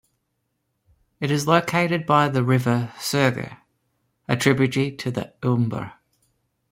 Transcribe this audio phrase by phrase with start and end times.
[1.19, 3.57] It is located by the river Segre,
[4.27, 5.93] a tributary to the Ebre.